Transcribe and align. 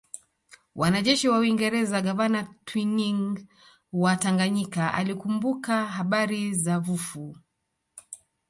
Wanajeshi 0.79 1.27
wa 1.31 1.37
Uingereza 1.43 2.01
gavana 2.01 2.43
Twining 2.65 3.47
wa 3.93 4.15
Tanganyika 4.17 4.93
alikumbuka 4.93 5.85
habari 5.85 6.53
za 6.53 6.81
fuvu 6.81 7.37